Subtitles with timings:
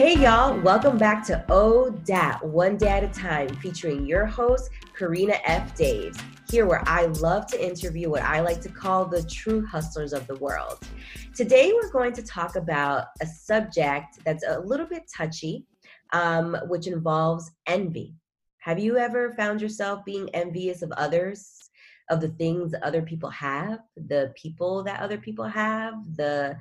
[0.00, 4.70] Hey y'all, welcome back to Oh Dat One Day at a Time, featuring your host,
[4.98, 5.76] Karina F.
[5.76, 6.18] Daves.
[6.50, 10.26] Here, where I love to interview what I like to call the true hustlers of
[10.26, 10.78] the world.
[11.36, 15.66] Today, we're going to talk about a subject that's a little bit touchy,
[16.14, 18.14] um, which involves envy.
[18.60, 21.58] Have you ever found yourself being envious of others,
[22.08, 26.56] of the things other people have, the people that other people have, the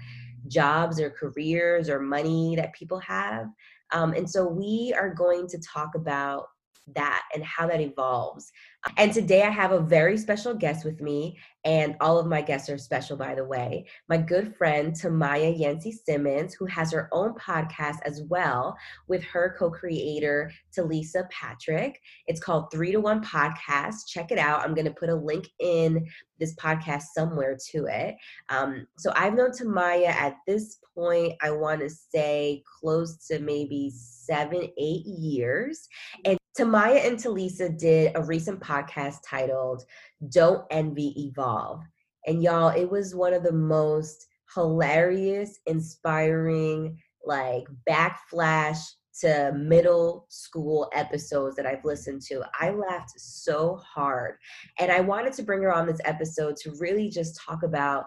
[0.48, 3.48] jobs or careers or money that people have.
[3.92, 6.48] Um, and so we are going to talk about
[6.96, 8.52] that and how that evolves.
[8.98, 12.70] And today I have a very special guest with me, and all of my guests
[12.70, 13.86] are special, by the way.
[14.08, 18.78] My good friend Tamaya Yancey Simmons, who has her own podcast as well
[19.10, 22.00] with her co creator, Talisa Patrick.
[22.28, 24.08] It's called Three to One Podcast.
[24.08, 24.62] Check it out.
[24.62, 26.08] I'm going to put a link in
[26.40, 28.16] this podcast somewhere to it.
[28.48, 33.92] Um, so I've known Tamaya at this point, I want to say close to maybe
[33.94, 35.88] seven, eight years.
[36.26, 39.86] And Tamaya and Talisa did a recent podcast titled
[40.28, 41.80] Don't Envy Evolve.
[42.28, 48.80] And y'all, it was one of the most hilarious, inspiring, like backflash
[49.22, 52.44] to middle school episodes that I've listened to.
[52.60, 54.36] I laughed so hard.
[54.80, 58.04] And I wanted to bring her on this episode to really just talk about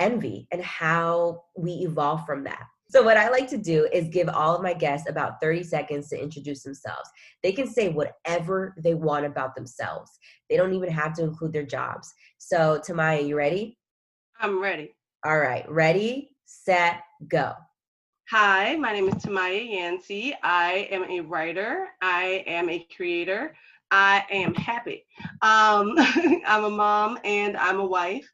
[0.00, 2.66] envy and how we evolve from that.
[2.88, 6.08] So, what I like to do is give all of my guests about 30 seconds
[6.10, 7.10] to introduce themselves.
[7.42, 10.10] They can say whatever they want about themselves,
[10.48, 12.12] they don't even have to include their jobs.
[12.38, 13.78] So, Tamaya, you ready?
[14.40, 14.94] I'm ready.
[15.24, 17.52] All right, ready, set, go.
[18.30, 20.34] Hi, my name is Tamaya Yancey.
[20.42, 23.56] I am a writer, I am a creator,
[23.90, 25.04] I am happy.
[25.42, 25.94] Um,
[26.46, 28.28] I'm a mom and I'm a wife.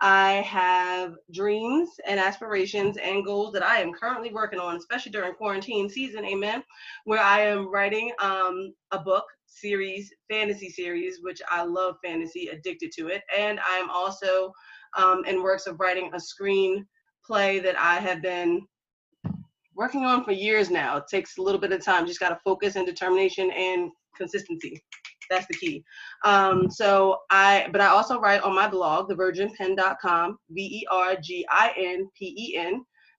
[0.00, 5.34] I have dreams and aspirations and goals that I am currently working on, especially during
[5.34, 6.62] quarantine season, amen,
[7.04, 12.92] where I am writing um, a book series, fantasy series, which I love fantasy, addicted
[12.98, 13.22] to it.
[13.36, 14.52] And I'm also
[14.96, 16.86] um, in works of writing a screen
[17.24, 18.66] play that I have been
[19.74, 20.96] working on for years now.
[20.96, 24.82] It takes a little bit of time, just got to focus and determination and consistency.
[25.30, 25.84] That's the key.
[26.24, 31.14] Um, so I, but I also write on my blog, theverginpen.com, V-E-R-G-I-N-P-E-N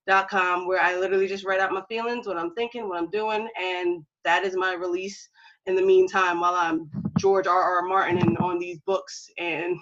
[0.06, 3.10] dot com, where I literally just write out my feelings, what I'm thinking, what I'm
[3.10, 5.28] doing, and that is my release
[5.66, 7.62] in the meantime while I'm George R.
[7.62, 7.82] R.
[7.82, 9.76] Martin and on these books and,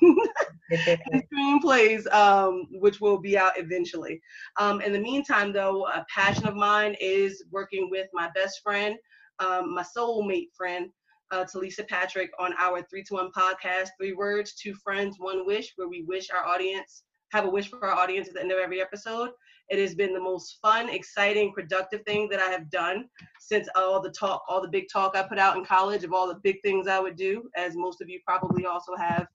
[0.71, 0.99] and
[1.33, 4.21] screenplays, um, which will be out eventually.
[4.59, 8.97] Um, in the meantime, though, a passion of mine is working with my best friend,
[9.39, 10.91] um, my soulmate friend,
[11.31, 15.73] uh, Talisa Patrick on our three to one podcast, three words, two friends, one wish,
[15.77, 18.59] where we wish our audience have a wish for our audience at the end of
[18.59, 19.31] every episode.
[19.69, 24.01] It has been the most fun, exciting, productive thing that I have done since all
[24.01, 26.57] the talk, all the big talk I put out in college of all the big
[26.63, 29.27] things I would do, as most of you probably also have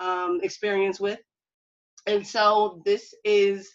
[0.00, 1.18] um, experience with.
[2.06, 3.68] And so this is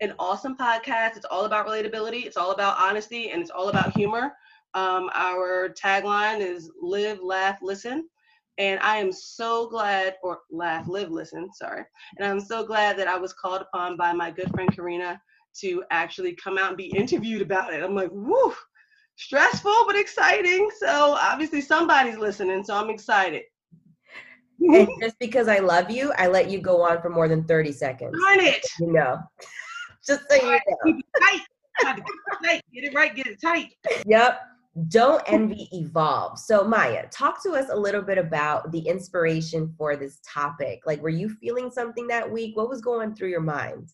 [0.00, 1.16] an awesome podcast.
[1.16, 2.24] It's all about relatability.
[2.24, 4.32] It's all about honesty, and it's all about humor.
[4.74, 8.08] Um, our tagline is live, laugh, listen.
[8.58, 11.84] And I am so glad, or laugh, live, listen, sorry.
[12.16, 15.20] And I'm so glad that I was called upon by my good friend Karina
[15.60, 17.82] to actually come out and be interviewed about it.
[17.82, 18.54] I'm like, woo,
[19.16, 20.70] stressful but exciting.
[20.78, 23.42] So obviously somebody's listening, so I'm excited.
[24.60, 27.72] And just because I love you, I let you go on for more than 30
[27.72, 28.16] seconds.
[28.20, 28.64] Darn it.
[28.80, 29.18] You know.
[30.06, 31.00] just so you know.
[31.20, 31.40] Tight.
[32.72, 33.74] Get it right, get it tight.
[34.06, 34.40] Yep.
[34.88, 36.36] Don't Envy Evolve.
[36.36, 40.80] So, Maya, talk to us a little bit about the inspiration for this topic.
[40.84, 42.56] Like, were you feeling something that week?
[42.56, 43.92] What was going through your mind?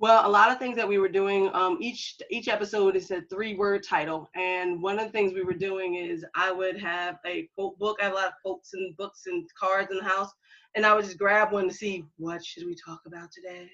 [0.00, 1.50] Well, a lot of things that we were doing.
[1.52, 5.42] Um, each each episode is a three word title, and one of the things we
[5.42, 7.98] were doing is I would have a quote book.
[8.00, 10.30] I have a lot of quotes and books and cards in the house,
[10.74, 13.68] and I would just grab one to see what should we talk about today.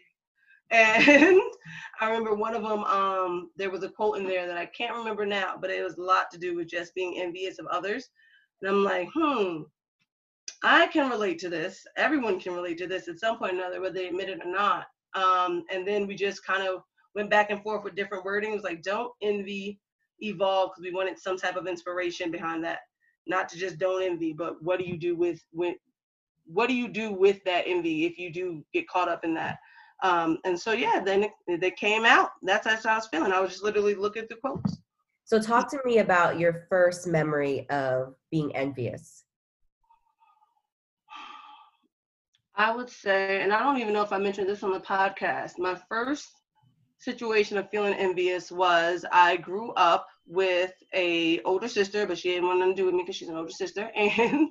[0.75, 1.41] And
[2.01, 4.97] I remember one of them, um, there was a quote in there that I can't
[4.97, 8.09] remember now, but it was a lot to do with just being envious of others.
[8.61, 9.63] And I'm like, hmm,
[10.63, 11.87] I can relate to this.
[11.97, 14.51] Everyone can relate to this at some point or another, whether they admit it or
[14.51, 14.87] not.
[15.15, 16.83] Um, and then we just kind of
[17.15, 19.79] went back and forth with different wordings, like don't envy,
[20.21, 22.81] evolve, because we wanted some type of inspiration behind that.
[23.27, 25.77] Not to just don't envy, but what do you do with when
[26.47, 29.59] what do you do with that envy if you do get caught up in that?
[30.03, 32.31] Um, and so yeah, then it, they came out.
[32.43, 33.33] That's how I was feeling.
[33.33, 34.79] I was just literally looking through quotes.
[35.25, 39.25] So talk to me about your first memory of being envious.
[42.57, 45.59] I would say, and I don't even know if I mentioned this on the podcast,
[45.59, 46.29] my first
[46.99, 52.47] situation of feeling envious was I grew up with a older sister, but she didn't
[52.47, 54.49] want nothing to do with me because she's an older sister, and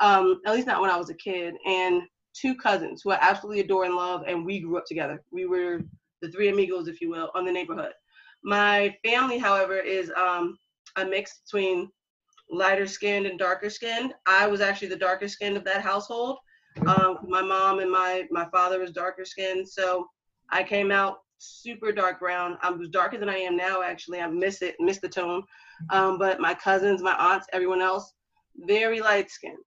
[0.00, 2.02] um, at least not when I was a kid, and
[2.34, 5.22] two cousins who I absolutely adore and love, and we grew up together.
[5.30, 5.80] We were
[6.20, 7.92] the three amigos, if you will, on the neighborhood.
[8.42, 10.58] My family, however, is um,
[10.96, 11.90] a mix between
[12.50, 14.12] lighter skinned and darker skinned.
[14.26, 16.38] I was actually the darker skinned of that household.
[16.86, 20.06] Um, my mom and my my father was darker skinned, so
[20.50, 22.58] I came out super dark brown.
[22.62, 23.82] I was darker than I am now.
[23.82, 25.42] Actually, I miss it, miss the tone.
[25.90, 28.12] Um, but my cousins, my aunts, everyone else,
[28.56, 29.58] very light skinned.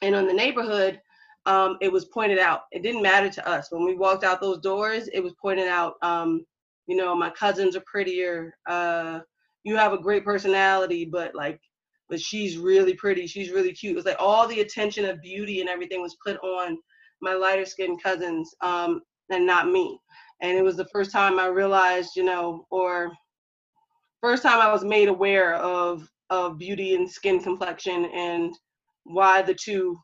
[0.00, 1.00] And on the neighborhood,
[1.46, 2.62] um, it was pointed out.
[2.70, 5.08] It didn't matter to us when we walked out those doors.
[5.12, 5.94] It was pointed out.
[6.02, 6.44] Um,
[6.86, 8.54] you know, my cousins are prettier.
[8.68, 9.20] Uh,
[9.64, 11.60] you have a great personality, but like,
[12.08, 13.26] but she's really pretty.
[13.26, 13.92] She's really cute.
[13.92, 16.78] It was like all the attention of beauty and everything was put on
[17.20, 19.00] my lighter skinned cousins um,
[19.30, 19.98] and not me.
[20.40, 23.12] And it was the first time I realized, you know, or
[24.20, 28.54] first time I was made aware of of beauty and skin complexion and
[29.04, 29.98] why the two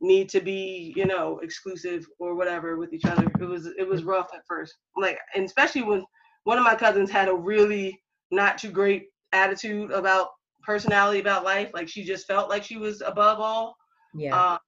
[0.00, 3.30] need to be you know exclusive or whatever with each other.
[3.40, 4.74] It was it was rough at first.
[4.96, 6.04] Like and especially when
[6.44, 8.00] one of my cousins had a really
[8.30, 10.28] not too great attitude about
[10.62, 13.76] personality about life like she just felt like she was above all.
[14.14, 14.52] Yeah.
[14.52, 14.58] Um,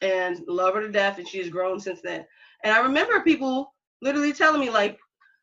[0.00, 2.24] and love her to death and she's grown since then.
[2.64, 4.98] And i remember people literally telling me like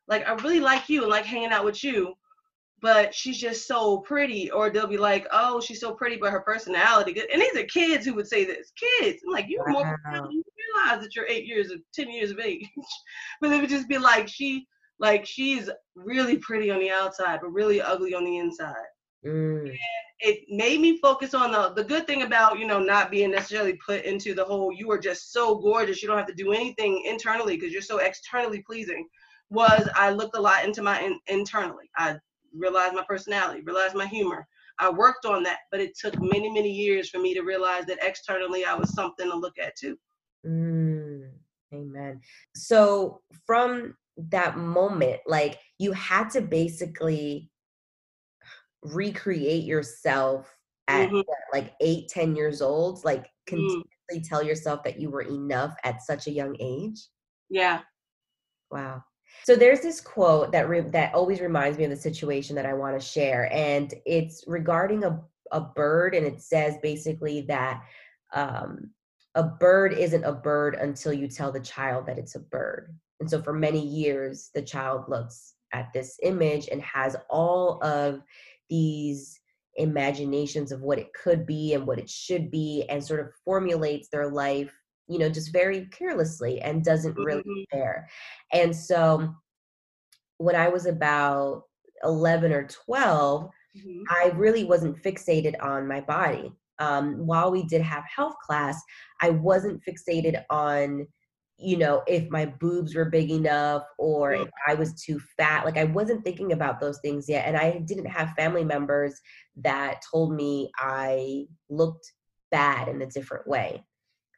[0.08, 2.14] like i really like you and like hanging out with you
[2.82, 4.50] but she's just so pretty.
[4.50, 7.20] Or they'll be like, oh, she's so pretty, but her personality.
[7.32, 8.72] And these are kids who would say this.
[9.00, 9.22] Kids.
[9.26, 9.72] I'm like, you're wow.
[9.72, 10.42] more you
[10.74, 12.68] realize that you're eight years of ten years of age.
[13.40, 14.66] but they would just be like, she
[14.98, 18.74] like she's really pretty on the outside, but really ugly on the inside.
[19.24, 19.74] Mm.
[20.20, 23.76] it made me focus on the the good thing about you know not being necessarily
[23.84, 27.02] put into the whole you are just so gorgeous you don't have to do anything
[27.06, 29.08] internally because you're so externally pleasing
[29.50, 31.90] was I looked a lot into my in, internally.
[31.96, 32.16] I
[32.54, 34.46] realize my personality, realize my humor.
[34.78, 37.98] I worked on that, but it took many, many years for me to realize that
[38.02, 39.96] externally I was something to look at too.
[40.46, 41.30] Mm,
[41.72, 42.20] amen.
[42.54, 47.50] So from that moment, like you had to basically
[48.82, 50.54] recreate yourself
[50.88, 51.20] at mm-hmm.
[51.52, 53.84] like eight, ten years old, like continuously
[54.14, 54.28] mm.
[54.28, 57.00] tell yourself that you were enough at such a young age.
[57.48, 57.80] Yeah.
[58.70, 59.02] Wow.
[59.46, 62.74] So there's this quote that re- that always reminds me of the situation that I
[62.74, 65.20] want to share, and it's regarding a
[65.52, 67.80] a bird, and it says basically that
[68.34, 68.90] um,
[69.36, 72.92] a bird isn't a bird until you tell the child that it's a bird.
[73.20, 78.22] And so for many years, the child looks at this image and has all of
[78.68, 79.38] these
[79.76, 84.08] imaginations of what it could be and what it should be, and sort of formulates
[84.08, 84.74] their life
[85.08, 87.76] you know, just very carelessly and doesn't really mm-hmm.
[87.76, 88.08] care.
[88.52, 89.34] And so
[90.38, 91.62] when I was about
[92.02, 94.02] 11 or 12, mm-hmm.
[94.10, 96.52] I really wasn't fixated on my body.
[96.78, 98.80] Um, while we did have health class,
[99.20, 101.06] I wasn't fixated on,
[101.58, 105.64] you know, if my boobs were big enough or if I was too fat.
[105.64, 107.46] Like I wasn't thinking about those things yet.
[107.46, 109.18] And I didn't have family members
[109.56, 112.12] that told me I looked
[112.50, 113.82] bad in a different way.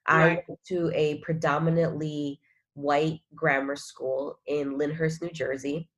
[0.08, 2.40] I went to a predominantly
[2.74, 5.88] white grammar school in Lyndhurst, New Jersey.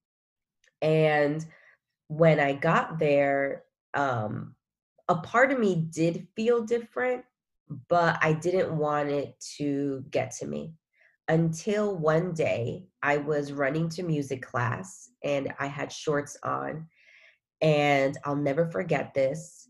[0.83, 1.45] And
[2.09, 3.65] when I got there,
[3.95, 4.55] um,
[5.09, 7.25] a part of me did feel different,
[7.89, 10.75] but I didn't want it to get to me
[11.29, 16.89] until one day I was running to music class and I had shorts on.
[17.63, 19.69] And I'll never forget this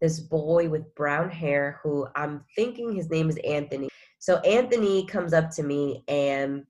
[0.00, 3.88] this boy with brown hair who I'm thinking his name is Anthony.
[4.18, 6.64] So Anthony comes up to me and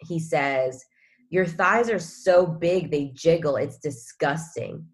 [0.00, 0.84] he says,
[1.30, 3.56] Your thighs are so big, they jiggle.
[3.56, 4.86] It's disgusting.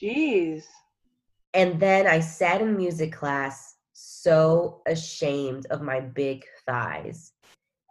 [0.00, 0.64] Jeez.
[1.54, 7.32] And then I sat in music class so ashamed of my big thighs.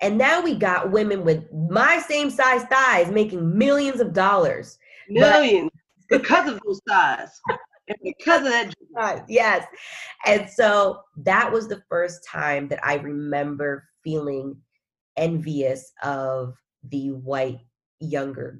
[0.01, 4.77] And now we got women with my same size thighs making millions of dollars.
[5.09, 5.71] Millions
[6.09, 7.41] but, because of those thighs
[7.87, 8.51] and because of
[8.95, 9.65] that yes.
[10.25, 14.55] And so that was the first time that i remember feeling
[15.17, 16.55] envious of
[16.89, 17.59] the white
[17.99, 18.59] younger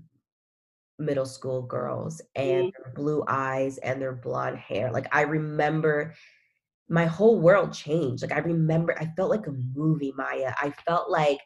[0.98, 2.84] middle school girls and mm-hmm.
[2.84, 4.92] their blue eyes and their blonde hair.
[4.92, 6.14] Like i remember
[6.88, 8.24] my whole world changed.
[8.24, 10.54] Like i remember i felt like a movie maya.
[10.58, 11.40] I felt like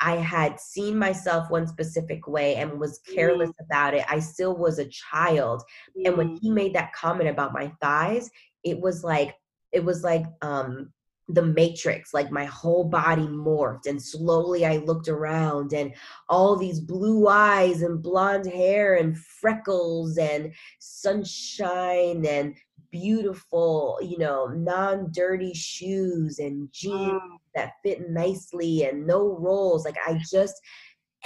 [0.00, 3.64] I had seen myself one specific way and was careless mm.
[3.64, 4.04] about it.
[4.08, 5.62] I still was a child.
[5.96, 6.06] Mm.
[6.06, 6.38] And when mm.
[6.40, 8.30] he made that comment about my thighs,
[8.64, 9.34] it was like,
[9.72, 10.92] it was like, um,
[11.28, 15.92] the matrix like my whole body morphed and slowly i looked around and
[16.28, 22.54] all these blue eyes and blonde hair and freckles and sunshine and
[22.92, 27.38] beautiful you know non-dirty shoes and jeans mm.
[27.56, 30.54] That fit nicely and no rolls like i just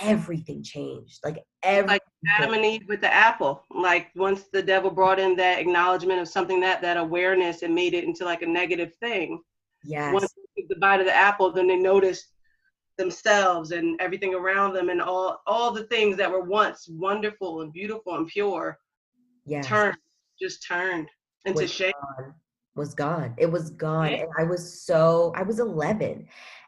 [0.01, 1.89] everything changed like everything.
[1.89, 2.03] like
[2.39, 6.29] Adam and Eve with the apple like once the devil brought in that acknowledgement of
[6.29, 9.39] something that that awareness and made it into like a negative thing
[9.85, 10.13] Yes.
[10.13, 12.27] Once they took the bite of the apple, then they noticed
[12.99, 17.73] themselves and everything around them and all all the things that were once wonderful and
[17.73, 18.79] beautiful and pure
[19.47, 19.67] yes.
[19.67, 19.97] turned
[20.39, 21.09] just turned
[21.47, 22.35] into shame gone.
[22.77, 26.27] Was gone it was gone and i was so i was 11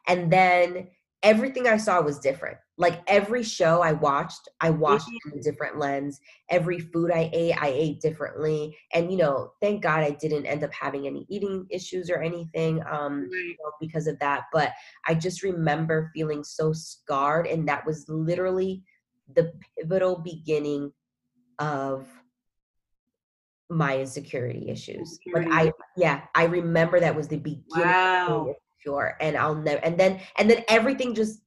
[0.09, 0.89] and then
[1.23, 2.59] everything I saw was different.
[2.79, 5.33] Like every show I watched, I watched mm-hmm.
[5.33, 6.19] in a different lens.
[6.51, 8.77] Every food I ate, I ate differently.
[8.93, 12.83] And you know, thank God I didn't end up having any eating issues or anything
[12.91, 14.45] um, you know, because of that.
[14.53, 14.73] But
[15.07, 18.83] I just remember feeling so scarred, and that was literally
[19.35, 20.93] the pivotal beginning
[21.59, 22.07] of
[23.73, 24.99] my insecurity issues.
[24.99, 25.51] Insecurity.
[25.51, 27.65] Like I, yeah, I remember that was the beginning.
[27.75, 31.41] Wow pure and I'll never and then and then everything just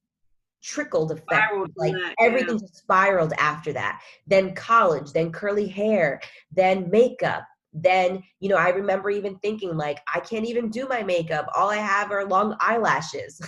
[0.62, 2.60] trickled effect like that, everything yeah.
[2.60, 8.70] just spiraled after that then college then curly hair then makeup then you know i
[8.70, 12.56] remember even thinking like i can't even do my makeup all i have are long
[12.58, 13.40] eyelashes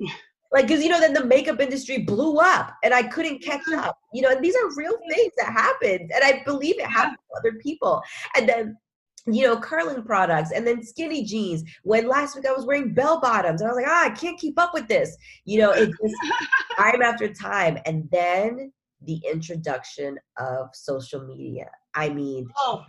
[0.54, 3.98] like because you know then the makeup industry blew up and i couldn't catch up
[4.14, 7.38] you know and these are real things that happened and i believe it happened to
[7.38, 8.00] other people
[8.36, 8.76] and then
[9.26, 11.64] you know, curling products and then skinny jeans.
[11.82, 14.38] When last week I was wearing bell bottoms, and I was like, ah, I can't
[14.38, 15.16] keep up with this.
[15.44, 16.14] You know, it just
[16.78, 17.78] time after time.
[17.86, 18.70] And then
[19.02, 21.70] the introduction of social media.
[21.94, 22.82] I mean, oh.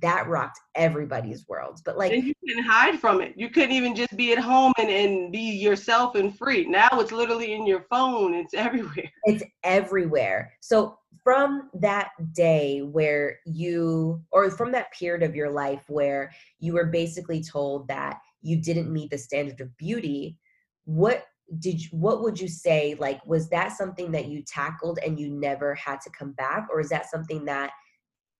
[0.00, 1.82] That, rocked everybody's worlds.
[1.82, 3.34] But like, and you couldn't hide from it.
[3.36, 6.66] You couldn't even just be at home and, and be yourself and free.
[6.66, 8.34] Now it's literally in your phone.
[8.34, 9.12] It's everywhere.
[9.24, 10.52] It's everywhere.
[10.60, 16.72] So from that day where you or from that period of your life where you
[16.74, 20.38] were basically told that you didn't meet the standard of beauty
[20.84, 21.24] what
[21.58, 25.28] did you, what would you say like was that something that you tackled and you
[25.28, 27.70] never had to come back or is that something that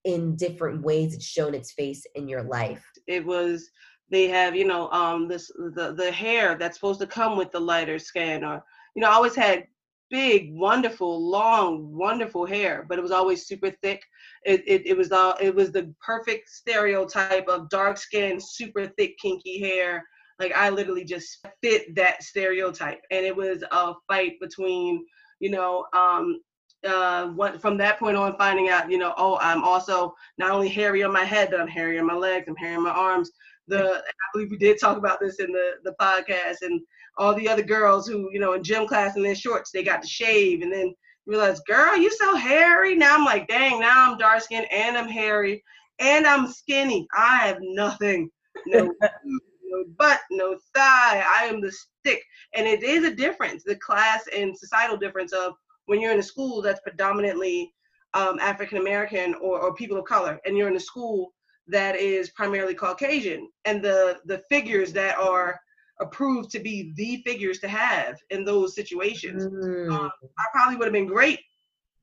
[0.06, 3.70] in different ways it's shown its face in your life it was
[4.10, 7.60] they have you know um this the the hair that's supposed to come with the
[7.60, 9.66] lighter skin or you know i always had
[10.10, 14.02] big, wonderful, long, wonderful hair, but it was always super thick.
[14.44, 19.18] It, it, it was all it was the perfect stereotype of dark skin, super thick,
[19.18, 20.04] kinky hair.
[20.38, 25.04] Like I literally just fit that stereotype, and it was a fight between,
[25.40, 26.40] you know, um,
[26.84, 30.68] uh, what from that point on, finding out, you know, oh, I'm also not only
[30.68, 33.30] hairy on my head, but I'm hairy on my legs, I'm hairy on my arms.
[33.68, 36.80] The I believe we did talk about this in the the podcast, and
[37.18, 40.02] all the other girls who, you know, in gym class in their shorts, they got
[40.02, 40.94] to shave and then
[41.26, 42.94] realize, girl, you so hairy.
[42.94, 45.62] Now I'm like, dang, now I'm dark skinned and I'm hairy
[45.98, 47.06] and I'm skinny.
[47.14, 48.30] I have nothing.
[48.66, 48.92] No,
[49.24, 51.24] no butt, no thigh.
[51.24, 52.22] I am the stick.
[52.54, 55.54] And it is a difference, the class and societal difference of
[55.86, 57.72] when you're in a school that's predominantly
[58.14, 61.32] um, African American or, or people of color, and you're in a school
[61.68, 65.58] that is primarily Caucasian, and the the figures that are
[66.00, 69.46] approved to be the figures to have in those situations.
[69.46, 69.90] Mm.
[69.90, 71.40] Um, I probably would have been great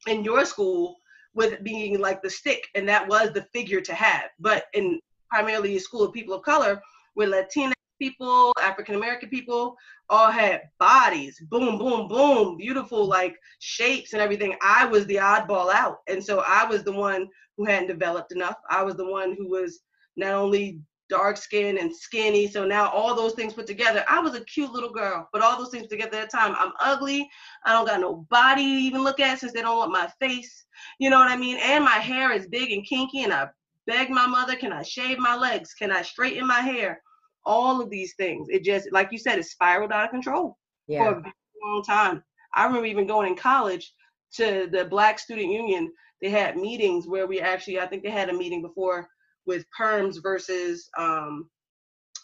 [0.08, 0.96] in your school
[1.36, 4.25] with being like the stick, and that was the figure to have.
[4.40, 5.00] But in
[5.30, 6.82] primarily a school of people of color,
[7.16, 7.74] with Latina
[8.04, 9.78] people, African American people,
[10.10, 14.56] all had bodies, boom, boom, boom, beautiful like shapes and everything.
[14.62, 18.58] I was the oddball out, and so I was the one who hadn't developed enough.
[18.70, 19.80] I was the one who was
[20.18, 20.80] not only
[21.10, 22.48] dark skin and skinny.
[22.48, 25.30] So now all those things put together, I was a cute little girl.
[25.32, 27.30] But all those things together at the time, I'm ugly.
[27.66, 30.66] I don't got no body to even look at since they don't want my face.
[31.00, 31.58] You know what I mean?
[31.62, 33.24] And my hair is big and kinky.
[33.24, 33.48] And I
[33.86, 35.74] beg my mother, can I shave my legs?
[35.74, 37.02] Can I straighten my hair?
[37.46, 38.48] All of these things.
[38.50, 40.58] It just, like you said, it spiraled out of control
[40.88, 41.04] yeah.
[41.04, 41.24] for a
[41.66, 42.24] long time.
[42.56, 43.94] I remember even going in college
[44.36, 45.92] to the Black Student Union.
[46.22, 49.08] They had meetings where we actually, I think they had a meeting before
[49.46, 51.50] with perms versus um,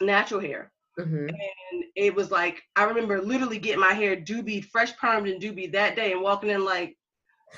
[0.02, 0.72] natural hair.
[1.00, 1.28] Mm-hmm.
[1.28, 5.72] And it was like I remember literally getting my hair doobie, fresh permed and doobie
[5.72, 6.98] that day, and walking in like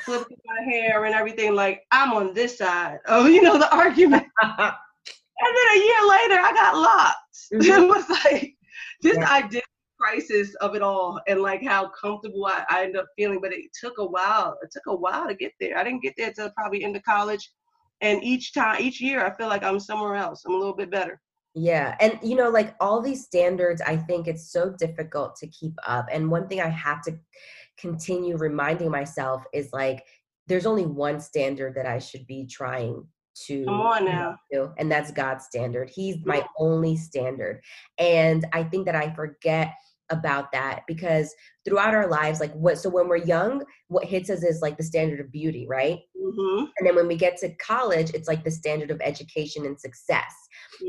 [0.06, 1.56] flipping my hair and everything.
[1.56, 3.00] Like I'm on this side.
[3.08, 4.27] Oh, you know the argument.
[5.41, 7.17] and then a year later, I got locked.
[7.51, 7.83] Mm-hmm.
[7.83, 8.55] it was like
[9.01, 9.29] this yeah.
[9.29, 9.62] identity
[10.00, 13.41] crisis of it all, and like how comfortable I, I ended up feeling.
[13.41, 14.57] But it took a while.
[14.62, 15.77] It took a while to get there.
[15.77, 17.51] I didn't get there until probably into college
[18.00, 20.89] and each time each year i feel like i'm somewhere else i'm a little bit
[20.89, 21.21] better
[21.53, 21.95] Yeah.
[22.00, 26.07] And, you know, like all these standards, I think it's so difficult to keep up.
[26.12, 27.17] And one thing I have to
[27.77, 30.05] continue reminding myself is like,
[30.48, 33.05] there's only one standard that I should be trying
[33.47, 34.35] to Come on now.
[34.51, 35.89] to, and that's God's standard.
[35.89, 37.61] He's my only standard.
[37.97, 39.73] And I think that I forget
[40.09, 41.33] about that because
[41.63, 44.83] throughout our lives like what so when we're young what hits us is like the
[44.83, 46.65] standard of beauty right Mm-hmm.
[46.77, 50.33] and then when we get to college it's like the standard of education and success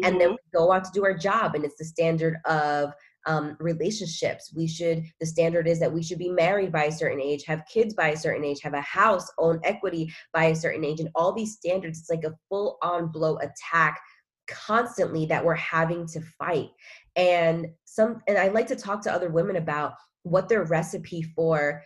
[0.02, 0.32] and then Mhm.
[0.32, 2.92] we go out to do our job and it's the standard of
[3.26, 4.52] um, relationships.
[4.54, 7.64] We should the standard is that we should be married by a certain age have
[7.72, 11.10] kids by a certain age have a house own equity by a certain age and
[11.14, 14.00] all these standards it's like a full on blow attack
[14.48, 16.68] constantly that we're having to fight.
[17.16, 21.82] And some and i like to talk to other women about what their recipe for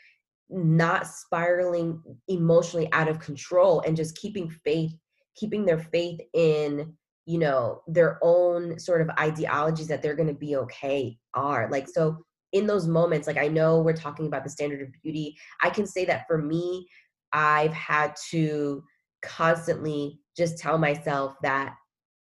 [0.49, 4.93] not spiraling emotionally out of control and just keeping faith
[5.37, 6.95] keeping their faith in
[7.27, 11.89] you know their own sort of ideologies that they're going to be okay are like
[11.89, 12.17] so
[12.53, 15.87] in those moments like i know we're talking about the standard of beauty i can
[15.87, 16.87] say that for me
[17.33, 18.83] i've had to
[19.23, 21.75] constantly just tell myself that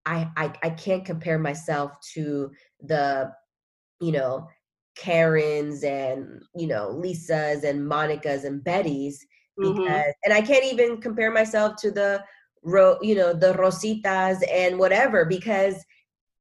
[0.06, 3.30] i i, I can't compare myself to the
[4.00, 4.48] you know
[4.96, 9.24] karens and you know lisas and monica's and betty's
[9.58, 9.74] Mhm.
[9.76, 12.22] because and I can't even compare myself to the
[12.62, 15.84] ro you know the rositas and whatever because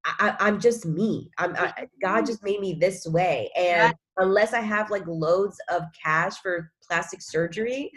[0.06, 1.32] I, I'm just me.
[1.38, 5.84] I'm I, God just made me this way, and unless I have like loads of
[6.04, 7.92] cash for plastic surgery,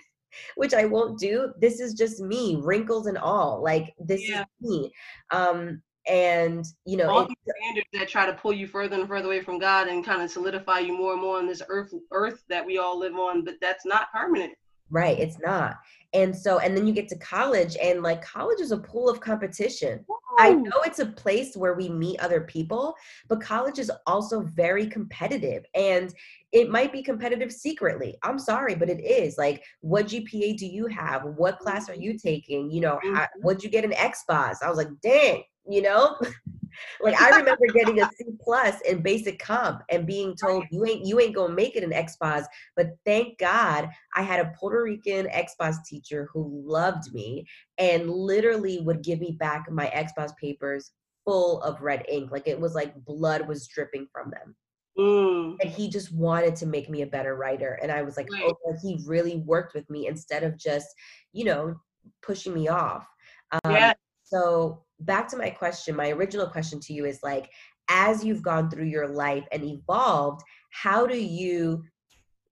[0.57, 3.63] which I won't do, this is just me, wrinkles and all.
[3.63, 4.43] Like this Yeah.
[4.43, 4.93] is me.
[5.31, 9.27] Um, and you know, all these standards that try to pull you further and further
[9.27, 12.43] away from God and kind of solidify you more and more on this earth earth
[12.49, 14.53] that we all live on, but that's not permanent.
[14.91, 15.77] Right, it's not.
[16.13, 19.21] And so, and then you get to college, and like college is a pool of
[19.21, 20.05] competition.
[20.39, 22.95] I know it's a place where we meet other people,
[23.29, 25.65] but college is also very competitive.
[25.75, 26.15] And
[26.53, 28.17] it might be competitive secretly.
[28.23, 29.37] I'm sorry, but it is.
[29.39, 31.25] Like, what GPA do you have?
[31.37, 32.71] What class are you taking?
[32.71, 33.29] You know, how, Mhm.
[33.43, 34.63] what'd you get in Expos?
[34.63, 36.19] I was like, dang, you know?
[37.01, 41.07] like I remember getting a C plus in basic comp and being told you ain't
[41.07, 42.45] you ain't gonna make it in Expos.
[42.77, 47.47] But thank God I had a Puerto Rican Expos teacher who loved me
[47.79, 50.93] and literally would give me back my Expos papers
[51.25, 52.31] full of red ink.
[52.31, 54.57] Like it was like blood was dripping from them.
[54.99, 55.57] Mm.
[55.61, 57.79] And he just wanted to make me a better writer.
[57.83, 58.53] And I was like, Right.
[58.67, 60.89] oh, he really worked with me instead of just,
[61.33, 61.77] you know,
[62.23, 63.07] pushing me off.
[63.53, 63.93] Um, Yeah.
[64.25, 67.51] So back to my question, my original question to you is like,
[67.89, 71.85] as you've gone through your life and evolved, how do you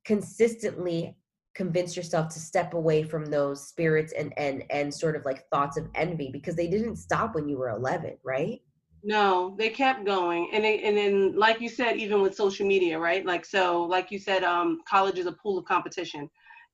[0.05, 1.17] consistently
[1.55, 5.77] convince yourself to step away from those spirits and and and sort of like thoughts
[5.77, 8.61] of envy because they didn't stop when you were 11 right
[9.03, 12.99] No, they kept going, and they, and then like you said, even with social media,
[12.99, 13.25] right?
[13.25, 16.29] Like so, like you said, um, college is a pool of competition,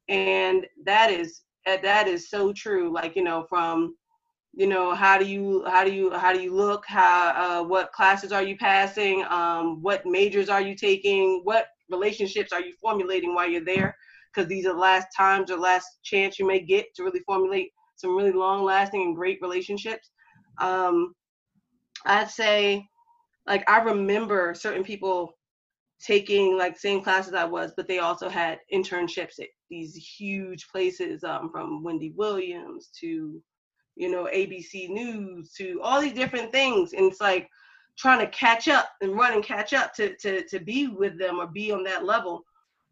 [0.09, 2.93] and that is that is so true.
[2.93, 3.95] Like you know, from
[4.57, 6.85] you know, how do you how do you how do you look?
[6.87, 9.25] How uh, what classes are you passing?
[9.29, 11.41] Um, what majors are you taking?
[11.45, 13.97] What relationships are you formulating while you're there?
[14.33, 17.71] Because these are the last times or last chance you may get to really formulate
[17.97, 20.11] some really long lasting and great relationships.
[20.61, 21.15] Um,
[22.07, 22.87] I'd say,
[23.47, 25.33] like, I remember certain people
[26.05, 31.25] taking like same classes I was, but they also had internships at these huge places,
[31.25, 33.41] um, from Wendy Williams to,
[33.97, 37.49] you know, ABC News to all these different things, and it's like
[37.97, 41.39] trying to catch up and run and catch up to to to be with them
[41.39, 42.43] or be on that level.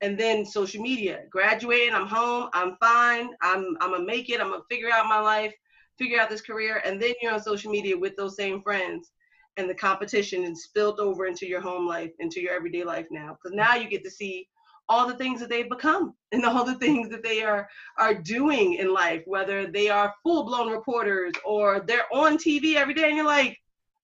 [0.01, 4.51] And then social media, graduating, I'm home, I'm fine, I'm I'm gonna make it, I'm
[4.51, 5.55] gonna figure out my life,
[5.99, 9.13] figure out this career, and then you're on social media with those same friends
[9.57, 13.37] and the competition is spilled over into your home life, into your everyday life now.
[13.37, 14.49] Because now you get to see
[14.93, 18.75] all the things that they've become and all the things that they are are doing
[18.75, 23.17] in life, whether they are full blown reporters or they're on TV every day, and
[23.17, 23.57] you're like,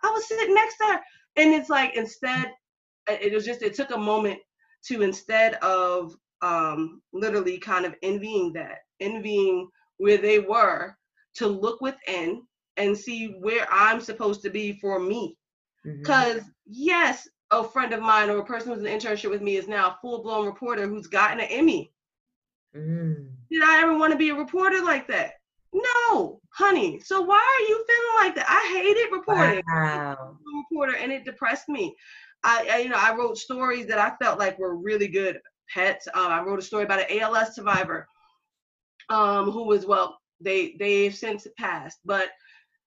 [0.02, 1.00] I was sitting next to her,
[1.36, 2.46] and it's like instead,
[3.08, 4.38] it was just it took a moment
[4.86, 10.96] to instead of um, literally kind of envying that, envying where they were,
[11.34, 12.42] to look within
[12.76, 15.36] and see where I'm supposed to be for me.
[15.84, 15.98] Mhm.
[15.98, 19.68] Because yes, a friend of mine or a person who's an internship with me is
[19.68, 21.92] now a full blown reporter who's gotten an Emmy.
[22.76, 23.28] Mm.
[23.50, 25.34] Did I ever want to be a reporter like that?
[25.72, 27.00] No, honey.
[27.00, 28.46] So why are you feeling like that?
[28.48, 29.62] I hated reporting.
[29.66, 30.38] wow
[30.70, 31.94] reporter and it depressed me.
[32.44, 35.40] I, I you know I wrote stories that I felt like were really good
[35.72, 36.06] pets.
[36.14, 38.06] Um, I wrote a story about an ALS survivor
[39.08, 42.30] um, who was well they they've since passed, but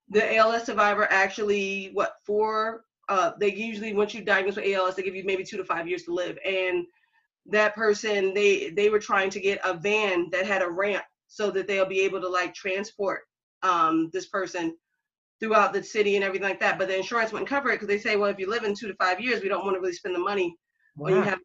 [0.08, 5.02] the ALS survivor actually what four uh, they usually once you diagnose with ALS they
[5.02, 6.38] give you maybe two to five years to live.
[6.46, 6.86] And
[7.46, 11.50] that person they they were trying to get a van that had a ramp so
[11.50, 13.20] that they'll be able to like transport
[13.62, 14.74] um, this person
[15.40, 16.78] throughout the city and everything like that.
[16.78, 18.88] But the insurance wouldn't cover it because they say well if you live in two
[18.88, 20.56] to five years we don't want to really spend the money
[20.96, 21.04] wow.
[21.04, 21.38] when you have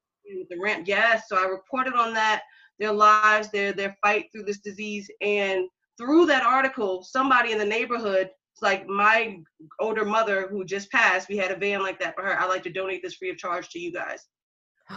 [0.49, 0.88] the ramp.
[0.88, 2.43] Yes so i reported on that
[2.80, 5.12] their lives their their fight through this disease.
[5.21, 8.30] And through that article somebody in the neighborhood
[8.61, 9.39] like my
[9.79, 12.39] older mother who just passed, we had a van like that for her.
[12.39, 14.25] I like to donate this free of charge to you guys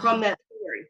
[0.01, 0.85] from that story.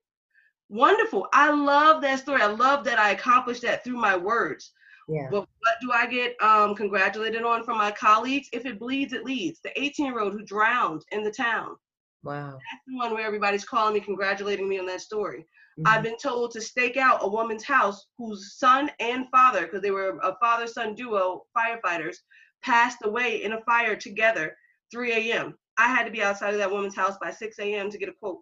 [0.69, 1.27] Wonderful.
[1.33, 2.41] I love that story.
[2.41, 4.71] I love that I accomplished that through my words.
[5.09, 5.27] Yeah.
[5.29, 8.47] But what do I get um, congratulated on from my colleagues?
[8.53, 9.59] If it bleeds, it leads.
[9.61, 11.75] The 18 year old who drowned in the town.
[12.23, 12.51] Wow.
[12.51, 15.39] That's the one where everybody's calling me, congratulating me on that story.
[15.79, 15.87] Mm-hmm.
[15.87, 19.91] I've been told to stake out a woman's house whose son and father, because they
[19.91, 22.17] were a father son duo firefighters,
[22.63, 24.55] passed away in a fire together
[24.91, 25.55] 3 a.m.
[25.77, 27.89] I had to be outside of that woman's house by 6 a.m.
[27.89, 28.39] to get a quote.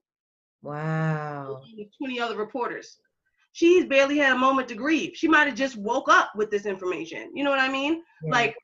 [0.61, 1.61] Wow.
[1.97, 2.97] 20 other reporters.
[3.53, 5.13] She's barely had a moment to grieve.
[5.15, 7.31] She might have just woke up with this information.
[7.33, 8.03] You know what I mean?
[8.23, 8.31] Yeah.
[8.31, 8.55] Like,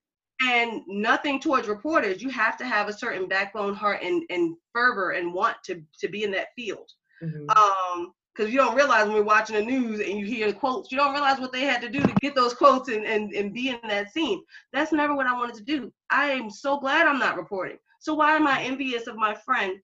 [0.41, 2.21] and nothing towards reporters.
[2.21, 6.07] You have to have a certain backbone, heart, and, and fervor and want to, to
[6.09, 6.89] be in that field.
[7.23, 7.49] Mm-hmm.
[7.49, 10.91] Um, because you don't realize when we're watching the news and you hear the quotes,
[10.91, 13.53] you don't realize what they had to do to get those quotes and, and, and
[13.53, 14.41] be in that scene.
[14.73, 15.91] That's never what I wanted to do.
[16.09, 17.77] I am so glad I'm not reporting.
[17.99, 19.79] So why am I envious of my friend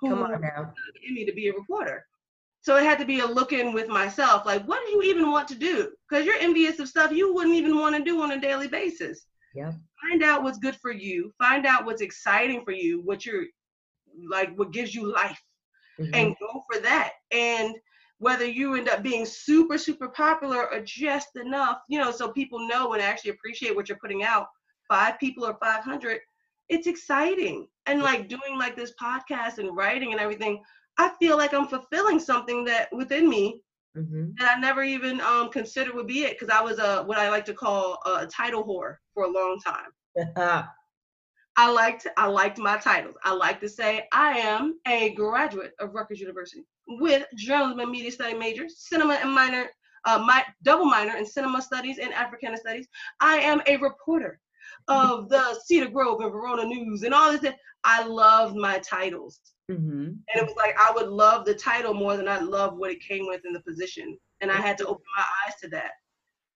[0.00, 0.72] who Come on now.
[1.10, 2.04] me to be a reporter?
[2.60, 5.30] So it had to be a look in with myself, like what do you even
[5.30, 5.90] want to do?
[6.08, 9.26] Because you're envious of stuff you wouldn't even want to do on a daily basis.
[9.54, 9.72] Yeah.
[10.02, 11.32] Find out what's good for you.
[11.38, 13.46] Find out what's exciting for you, what you're
[14.28, 15.40] like, what gives you life
[16.00, 16.14] mm-hmm.
[16.14, 17.12] and go for that.
[17.30, 17.74] And
[18.18, 22.68] whether you end up being super, super popular or just enough, you know, so people
[22.68, 24.46] know and actually appreciate what you're putting out,
[24.88, 26.20] five people or 500,
[26.68, 27.66] it's exciting.
[27.86, 30.62] And like doing like this podcast and writing and everything,
[30.98, 33.62] I feel like I'm fulfilling something that within me
[33.96, 34.30] mm-hmm.
[34.38, 37.30] that I never even um, considered would be it because I was a what I
[37.30, 40.66] like to call a title whore for a long time.
[41.60, 43.16] I liked I liked my titles.
[43.22, 48.10] I like to say I am a graduate of Rutgers University with journalism and media
[48.10, 49.66] study major, cinema and minor,
[50.06, 52.88] uh, my double minor in cinema studies and Africana studies.
[53.20, 54.40] I am a reporter
[54.88, 57.52] of the Cedar Grove and Verona News and all this.
[57.84, 59.40] I love my titles.
[59.70, 60.04] Mm-hmm.
[60.04, 63.06] And it was like I would love the title more than I love what it
[63.06, 64.16] came with in the position.
[64.40, 65.90] And I had to open my eyes to that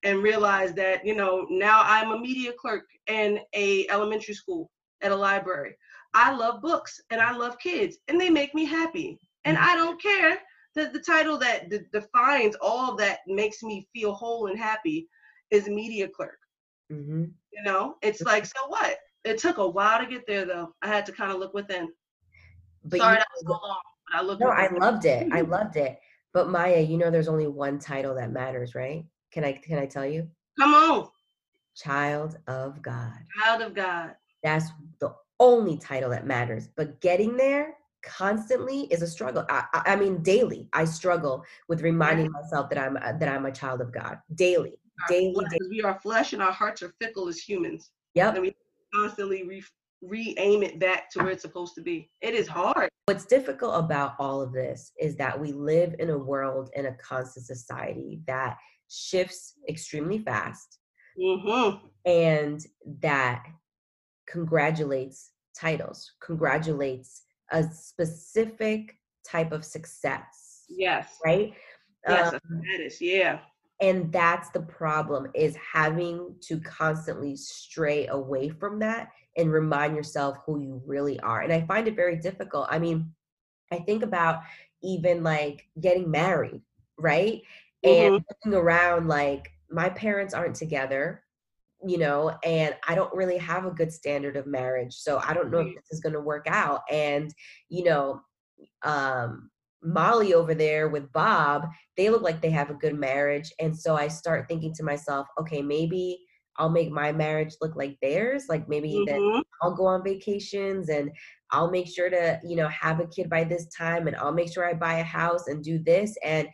[0.02, 4.70] and realize that, you know, now I'm a media clerk in a elementary school
[5.02, 5.76] at a library.
[6.14, 9.18] I love books and I love kids and they make me happy.
[9.44, 9.70] And mm-hmm.
[9.70, 10.38] I don't care
[10.74, 15.08] that the title that d- defines all that makes me feel whole and happy
[15.50, 16.38] is media clerk.
[16.92, 17.24] Mm-hmm.
[17.52, 18.98] You know, it's like, so what?
[19.24, 20.74] It took a while to get there though.
[20.82, 21.90] I had to kind of look within.
[22.84, 23.80] But Sorry, that was so long.
[24.12, 25.28] I looked no, I loved it.
[25.32, 25.98] I loved it.
[26.32, 29.04] But Maya, you know there's only one title that matters, right?
[29.32, 30.28] Can I can I tell you?
[30.58, 31.08] Come on.
[31.76, 33.12] Child of God.
[33.42, 34.14] Child of God.
[34.44, 36.68] That's the only title that matters.
[36.76, 39.44] But getting there constantly is a struggle.
[39.48, 43.80] I, I mean, daily I struggle with reminding myself that I'm that I'm a child
[43.80, 44.18] of God.
[44.36, 44.74] Daily,
[45.08, 45.68] daily, daily.
[45.70, 47.90] We are flesh, and our hearts are fickle as humans.
[48.14, 48.34] Yep.
[48.34, 48.54] And we
[48.94, 49.64] constantly re
[50.02, 52.10] re-aim it back to where it's supposed to be.
[52.20, 52.90] It is hard.
[53.06, 56.94] What's difficult about all of this is that we live in a world in a
[56.96, 60.78] constant society that shifts extremely fast.
[61.18, 61.86] Mm-hmm.
[62.06, 62.66] And
[63.00, 63.44] that
[64.26, 70.64] congratulates titles, congratulates a specific type of success.
[70.68, 71.18] Yes.
[71.24, 71.54] Right?
[72.06, 73.40] Yes, um, that is, yeah.
[73.80, 80.38] And that's the problem is having to constantly stray away from that and remind yourself
[80.46, 81.42] who you really are.
[81.42, 82.66] And I find it very difficult.
[82.70, 83.12] I mean,
[83.72, 84.40] I think about
[84.82, 86.62] even like getting married,
[86.98, 87.42] right?
[87.84, 88.14] Mm-hmm.
[88.14, 91.23] And looking around like my parents aren't together
[91.86, 94.94] you know, and I don't really have a good standard of marriage.
[94.94, 96.82] So I don't know if this is going to work out.
[96.90, 97.32] And,
[97.68, 98.20] you know,
[98.84, 99.50] um,
[99.82, 101.66] Molly over there with Bob,
[101.96, 103.52] they look like they have a good marriage.
[103.60, 106.18] And so I start thinking to myself, okay, maybe
[106.56, 108.44] I'll make my marriage look like theirs.
[108.48, 109.04] Like maybe mm-hmm.
[109.34, 111.10] then I'll go on vacations and
[111.50, 114.52] I'll make sure to, you know, have a kid by this time and I'll make
[114.52, 116.16] sure I buy a house and do this.
[116.24, 116.48] And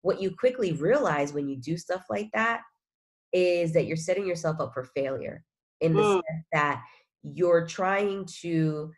[0.00, 2.62] what you quickly realize when you do stuff like that
[3.32, 5.44] is that you're setting yourself up for failure
[5.80, 6.14] in the mm.
[6.14, 6.82] sense that
[7.22, 8.90] you're trying to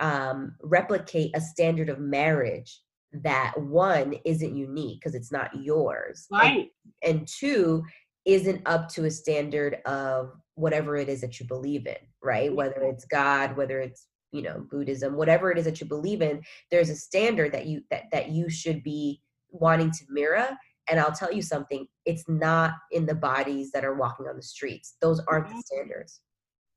[0.00, 2.80] um, replicate a standard of marriage
[3.12, 6.70] that one isn't unique because it's not yours right
[7.02, 7.82] and, and two
[8.26, 12.54] isn't up to a standard of whatever it is that you believe in, right?
[12.54, 16.42] Whether it's God, whether it's you know buddhism whatever it is that you believe in
[16.70, 20.50] there's a standard that you that that you should be wanting to mirror
[20.90, 24.42] and i'll tell you something it's not in the bodies that are walking on the
[24.42, 24.96] streets.
[25.02, 26.22] Those aren't the standards.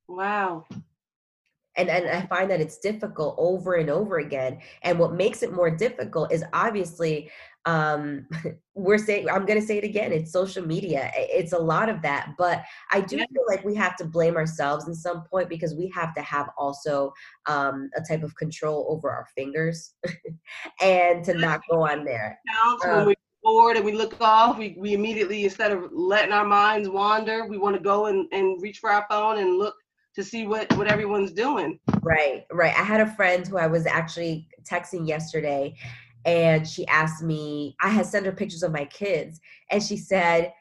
[0.09, 0.65] Wow.
[1.77, 4.59] And and i find that it's difficult over and over again.
[4.83, 7.31] And what makes it more difficult is obviously
[7.65, 8.27] um
[8.73, 11.11] we're saying i'm going to say it again it's social media.
[11.15, 13.25] It's a lot of that but i do yeah.
[13.31, 16.49] feel like we have to blame ourselves in some point because we have to have
[16.57, 17.13] also
[17.45, 19.93] um a type of control over our fingers
[20.81, 22.37] and to not go on there.
[22.83, 26.45] Um, when we're bored and we look off we, we immediately instead of letting our
[26.45, 29.75] minds wander we want to go and, and reach for our phone and look
[30.15, 31.79] to see what what everyone's doing.
[32.01, 32.75] Right right.
[32.75, 35.75] I had a friend who i was actually texting yesterday
[36.25, 40.53] and she asked me i had sent her pictures of my kids and she said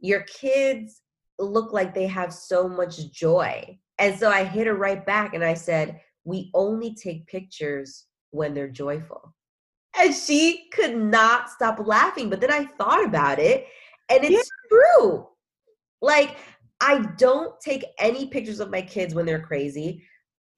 [0.00, 1.02] your kids
[1.38, 3.78] look like they have so much joy.
[3.98, 8.52] And so i hit her right back and i said we only take pictures when
[8.52, 9.32] they're joyful
[9.98, 13.66] and she could not stop laughing but then i thought about it
[14.08, 14.68] and it's yeah.
[14.68, 15.26] true
[16.02, 16.36] like
[16.80, 20.02] i don't take any pictures of my kids when they're crazy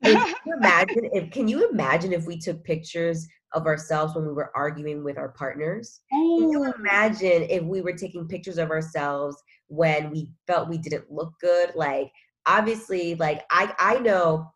[0.04, 4.32] can you imagine if can you imagine if we took pictures of ourselves when we
[4.32, 6.00] were arguing with our partners.
[6.10, 6.72] Can you oh.
[6.78, 11.72] imagine if we were taking pictures of ourselves when we felt we didn't look good?
[11.74, 12.10] Like
[12.46, 14.52] obviously, like I I know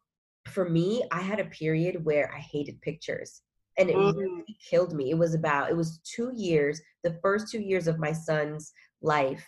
[0.48, 3.42] for me, I had a period where I hated pictures.
[3.78, 4.16] And it mm.
[4.16, 5.10] really killed me.
[5.10, 9.44] It was about, it was two years, the first two years of my son's life.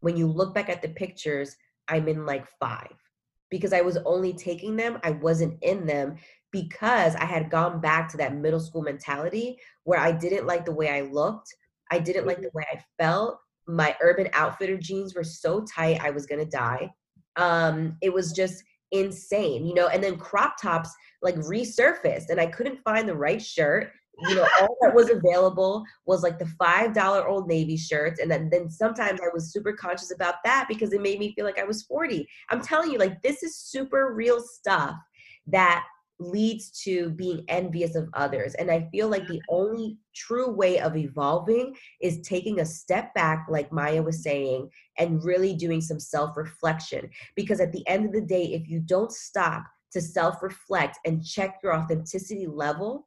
[0.00, 1.56] When you look back at the pictures,
[1.88, 2.94] I'm in like five
[3.50, 6.16] because I was only taking them, I wasn't in them
[6.52, 10.72] because I had gone back to that middle school mentality where I didn't like the
[10.72, 11.54] way I looked.
[11.90, 12.58] I didn't like the mm-hmm.
[12.58, 13.38] way I felt.
[13.66, 16.90] My Urban Outfitter jeans were so tight, I was gonna die.
[17.36, 19.88] Um, it was just insane, you know.
[19.88, 23.90] And then crop tops like resurfaced, and I couldn't find the right shirt.
[24.20, 28.30] You know, all that was available was like the five dollar Old Navy shirts, and
[28.30, 31.58] then then sometimes I was super conscious about that because it made me feel like
[31.58, 32.28] I was forty.
[32.50, 34.96] I'm telling you, like this is super real stuff
[35.48, 35.84] that
[36.20, 38.54] leads to being envious of others.
[38.54, 39.54] And I feel like the mm-hmm.
[39.54, 45.22] only true way of evolving is taking a step back, like Maya was saying, and
[45.22, 47.08] really doing some self reflection.
[47.36, 51.24] Because at the end of the day, if you don't stop to self reflect and
[51.24, 53.06] check your authenticity level,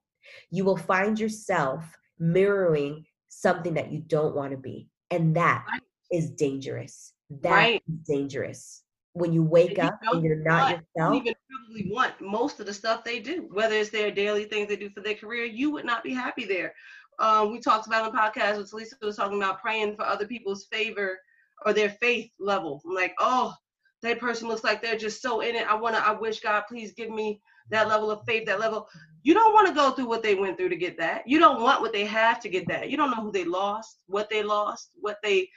[0.50, 1.84] you will find yourself
[2.20, 4.90] mirroring something that you don't want to be.
[5.10, 5.66] And that
[6.12, 7.14] is dangerous.
[7.42, 7.84] That right.
[7.88, 11.14] is dangerous when you wake up and you're not yourself.
[11.14, 14.68] You even probably want most of the stuff they do, whether it's their daily things
[14.68, 15.46] they do for their career.
[15.46, 16.74] You would not be happy there.
[17.20, 20.26] Um, we talked about on the podcast with Lisa was talking about praying for other
[20.26, 21.20] people's favor
[21.66, 22.82] or their faith level.
[22.86, 23.54] I'm like, oh,
[24.02, 25.68] that person looks like they're just so in it.
[25.68, 28.88] I wanna, I wish God, please give me that level of faith, that level.
[29.24, 31.28] You don't want to go through what they went through to get that.
[31.28, 32.90] You don't want what they have to get that.
[32.90, 35.48] You don't know who they lost, what they lost, what they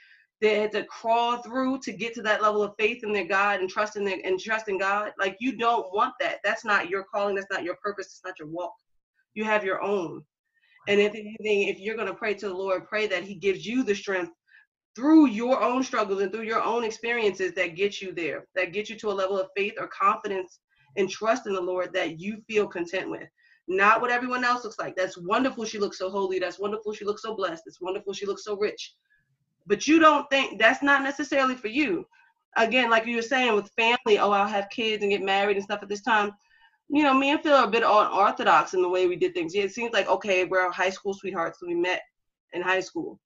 [0.45, 3.61] they had to crawl through to get to that level of faith in their God
[3.61, 5.11] and trust in their and trust in God.
[5.17, 6.37] Like you don't want that.
[6.43, 7.33] That's not your calling.
[7.33, 8.07] That's not your purpose.
[8.07, 8.73] It's not your walk.
[9.33, 10.23] You have your own.
[10.87, 13.65] And if anything, if you're going to pray to the Lord, pray that He gives
[13.65, 14.31] you the strength
[14.95, 18.87] through your own struggles and through your own experiences that get you there, that get
[18.87, 20.59] you to a level of faith or confidence
[20.95, 23.27] and trust in the Lord that you feel content with.
[23.67, 24.95] Not what everyone else looks like.
[24.95, 25.65] That's wonderful.
[25.65, 26.37] She looks so holy.
[26.37, 26.93] That's wonderful.
[26.93, 27.63] She looks so blessed.
[27.65, 28.13] It's wonderful.
[28.13, 28.93] She looks so rich
[29.65, 32.05] but you don't think that's not necessarily for you.
[32.57, 35.63] Again, like you were saying with family, oh, I'll have kids and get married and
[35.63, 36.31] stuff at this time.
[36.87, 39.55] You know, me and Phil are a bit unorthodox in the way we did things.
[39.55, 42.01] Yeah, it seems like okay, we're high school sweethearts, so we met
[42.53, 43.19] in high school.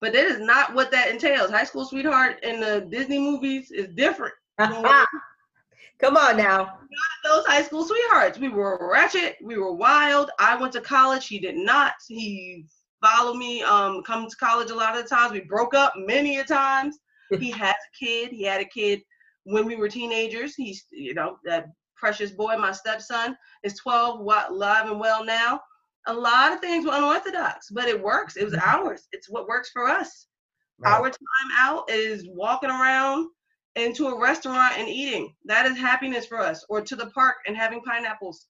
[0.00, 1.50] But that is not what that entails.
[1.50, 4.34] High school sweetheart in the Disney movies is different.
[4.58, 6.78] Come on now.
[7.24, 8.38] Those high school sweethearts.
[8.38, 9.36] We were ratchet.
[9.42, 10.30] We were wild.
[10.38, 11.26] I went to college.
[11.26, 11.92] He did not.
[12.08, 12.64] He
[13.02, 15.32] follow me, um, come to college a lot of the times.
[15.32, 16.98] We broke up many a times.
[17.38, 18.30] he has a kid.
[18.30, 19.02] He had a kid
[19.44, 20.54] when we were teenagers.
[20.54, 25.60] He's, you know, that precious boy, my stepson, is 12, live and well now.
[26.06, 28.36] A lot of things were unorthodox, but it works.
[28.36, 28.86] It was mm-hmm.
[28.86, 29.06] ours.
[29.12, 30.26] It's what works for us.
[30.78, 30.94] Right.
[30.94, 33.28] Our time out is walking around
[33.76, 35.34] into a restaurant and eating.
[35.44, 36.64] That is happiness for us.
[36.70, 38.46] Or to the park and having pineapples.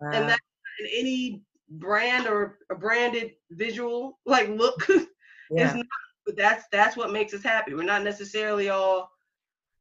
[0.00, 0.10] Wow.
[0.12, 0.38] And that
[0.80, 1.42] in any
[1.78, 4.86] brand or a branded visual like look.
[5.50, 5.74] yeah.
[5.74, 5.86] Not,
[6.26, 7.74] but that's that's what makes us happy.
[7.74, 9.10] We're not necessarily all,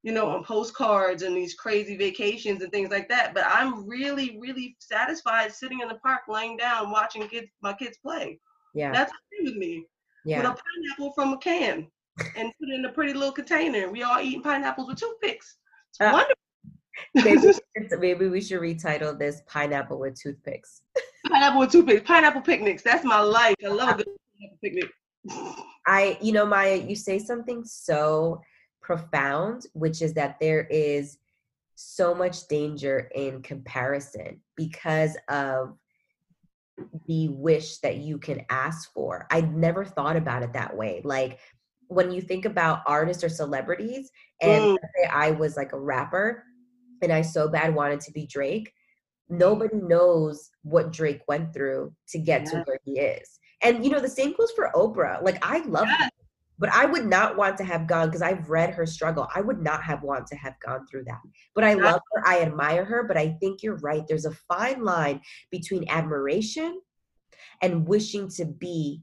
[0.03, 3.33] you know, on postcards and these crazy vacations and things like that.
[3.33, 7.97] But I'm really, really satisfied sitting in the park, laying down, watching kids, my kids
[7.97, 8.39] play.
[8.73, 9.85] Yeah, that's okay with me.
[10.25, 11.87] Yeah, with a pineapple from a can.
[12.35, 13.89] and put it in a pretty little container.
[13.89, 15.57] We all eating pineapples with toothpicks.
[15.89, 16.35] It's Uh, wonderful.
[17.15, 17.53] Maybe,
[17.99, 20.81] maybe we should retitle this "Pineapple with Toothpicks."
[21.27, 22.07] Pineapple with toothpicks.
[22.07, 22.83] Pineapple picnics.
[22.83, 23.55] That's my life.
[23.63, 24.89] I love a good pineapple picnic.
[25.87, 28.41] I, you know, Maya, you say something so
[28.81, 31.17] profound, which is that there is
[31.75, 35.75] so much danger in comparison because of
[37.07, 39.27] the wish that you can ask for.
[39.31, 41.01] I never thought about it that way.
[41.03, 41.39] Like
[41.87, 44.77] when you think about artists or celebrities, and Mm.
[44.95, 46.43] say I was like a rapper
[47.03, 48.71] and I so bad wanted to be Drake,
[49.29, 53.39] nobody knows what Drake went through to get to where he is.
[53.61, 55.21] And you know, the same goes for Oprah.
[55.23, 55.99] Like I love Yes.
[55.99, 56.11] her,
[56.59, 59.27] but I would not want to have gone because I've read her struggle.
[59.33, 61.21] I would not have want to have gone through that.
[61.55, 61.85] But I Yeah.
[61.91, 62.27] love her.
[62.27, 63.03] I admire her.
[63.03, 64.03] But I think you're right.
[64.07, 66.81] There's a fine line between admiration
[67.61, 69.01] and wishing to be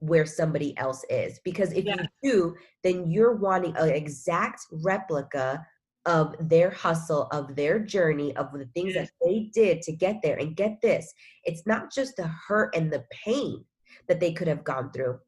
[0.00, 1.40] where somebody else is.
[1.44, 1.96] Because if Yeah.
[1.96, 5.66] you do, then you're wanting an exact replica
[6.08, 10.38] of their hustle, of their journey, of the things that they did to get there.
[10.38, 11.12] And get this,
[11.44, 13.64] it's not just the hurt and the pain
[14.08, 15.20] that they could have gone through.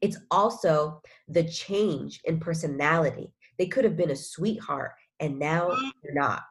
[0.00, 3.32] It's also the change in personality.
[3.58, 5.90] They could have been a sweetheart and now Mhm.
[6.02, 6.44] they're not.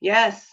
[0.00, 0.46] Yes.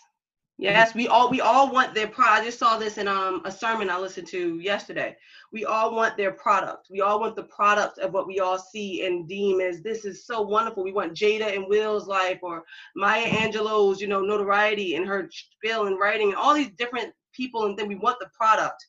[0.59, 2.41] Yes, we all we all want their product.
[2.41, 5.15] I just saw this in um a sermon I listened to yesterday.
[5.51, 6.87] We all want their product.
[6.89, 10.25] We all want the product of what we all see and deem as this is
[10.25, 10.83] so wonderful.
[10.83, 12.63] We want Jada and Will's life or
[12.95, 17.65] Maya Angelou's, you know, notoriety and her spiel and writing and all these different people
[17.67, 18.83] and then we want the product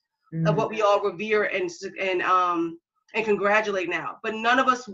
[0.46, 0.56] of Mhm.
[0.56, 2.78] what we all revere and and um
[3.14, 4.18] and congratulate now.
[4.22, 4.88] But none of us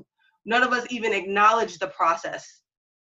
[0.45, 2.63] none of us even acknowledge the process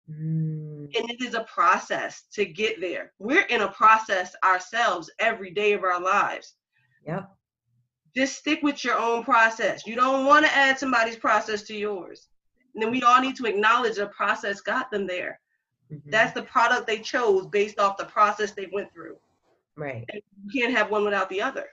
[0.10, 0.49] Mm.
[0.96, 3.14] And it is a process to get there.
[3.20, 6.56] We're in a process ourselves every day of our lives.
[7.06, 7.30] Yep.
[8.16, 9.86] Just stick with your own process.
[9.86, 12.28] You don't want to add somebody's process to yours.
[12.74, 15.40] And then we all need to acknowledge the process got them there.
[15.92, 16.02] Mhm.
[16.12, 19.18] That's the product they chose based off the process they went through.
[19.76, 20.06] right.
[20.14, 21.70] You can't have one without the other.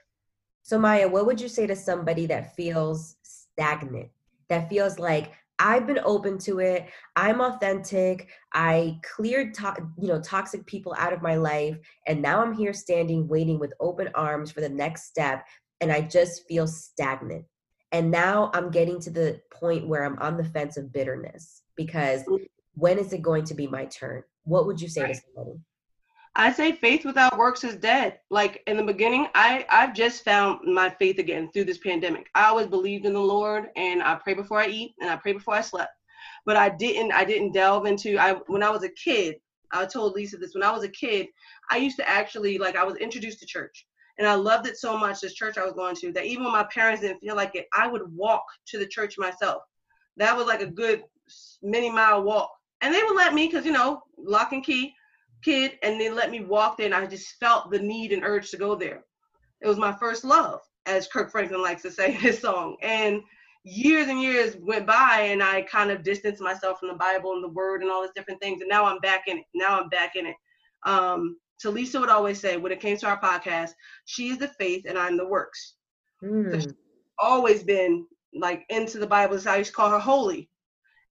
[0.61, 4.09] So, Maya, what would you say to somebody that feels stagnant,
[4.47, 10.21] that feels like I've been open to it, I'm authentic, I cleared to- you know
[10.21, 14.51] toxic people out of my life, and now I'm here standing, waiting with open arms
[14.51, 15.45] for the next step,
[15.81, 17.45] and I just feel stagnant.
[17.91, 22.23] And now I'm getting to the point where I'm on the fence of bitterness because
[22.23, 22.45] mm.
[22.73, 24.23] when is it going to be my turn?
[24.43, 25.15] What would you say Right.
[25.15, 25.59] to somebody?
[26.39, 28.19] I say faith without works is dead.
[28.29, 32.29] Like in the beginning, I I've just found my faith again through this pandemic.
[32.35, 35.33] I always believed in the Lord, and I pray before I eat, and I pray
[35.33, 35.91] before I slept.
[36.45, 39.37] But I didn't I didn't delve into I when I was a kid.
[39.71, 41.25] I told Lisa this when I was a kid.
[41.71, 43.87] I used to actually like I was introduced to church,
[44.19, 45.21] and I loved it so much.
[45.21, 47.65] This church I was going to that even when my parents didn't feel like it,
[47.73, 49.63] I would walk to the church myself.
[50.17, 51.01] That was like a good
[51.63, 54.93] many mile walk, and they would let me because you know lock and key
[55.47, 58.51] kid and they let me walk there and I just felt the need and urge
[58.51, 59.05] to go there.
[59.61, 62.75] It was my first love, as Kirk Franklin likes to say in his song.
[62.81, 63.21] And
[63.63, 67.43] years and years went by and I kind of distanced myself from the Bible and
[67.43, 68.59] the word and all these different things.
[68.61, 69.45] And now I'm back in it.
[69.55, 70.35] Now I'm back in it.
[70.85, 73.71] Um, Talisa would always say when it came to our podcast,
[74.03, 75.75] she is the faith and I'm the works.
[76.21, 76.73] Mm,
[77.19, 78.05] Always been
[78.37, 79.39] like into the Bible.
[79.41, 80.49] How I used to call her holy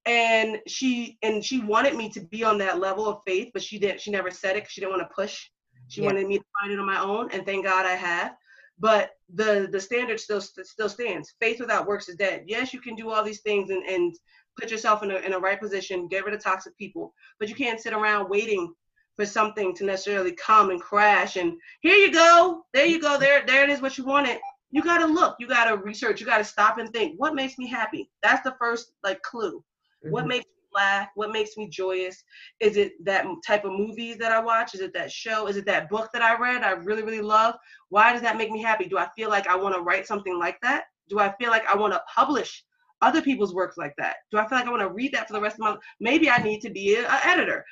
[0.07, 3.79] and she and she wanted me to be on that level of faith but she
[3.79, 5.49] didn't she never said it she didn't want to push.
[5.89, 6.07] She Yeah.
[6.07, 8.35] wanted me to find it on my own and thank god i have.
[8.79, 11.35] But the the standard still still stands.
[11.41, 12.45] Faith without works is dead.
[12.47, 14.15] Yes you can do all these things and and
[14.59, 17.55] put yourself in a, in a right position get rid of toxic people but you
[17.55, 18.73] can't sit around waiting
[19.17, 23.45] for something to necessarily come and crash and here you go there you go there
[23.47, 24.39] there it is what you wanted.
[24.71, 27.35] You got to look you got to research you got to stop and think what
[27.35, 28.09] makes me happy?
[28.23, 29.65] That's the first like clue
[30.11, 30.29] what mhm.
[30.29, 31.09] makes me laugh?
[31.15, 32.23] What makes me joyous?
[32.61, 34.75] Is it that type of movies that I watch?
[34.75, 35.47] Is it that show?
[35.47, 37.55] Is it that book that I read I really, really love?
[37.89, 38.87] Why does that make me happy?
[38.87, 40.85] Do I feel like I want to write something like that?
[41.09, 42.65] Do I feel like I want to publish
[43.03, 44.17] other people's works like that?
[44.31, 45.81] Do I feel like I want to read that for the rest of my life?
[46.01, 47.65] Maybe I need to be an editor.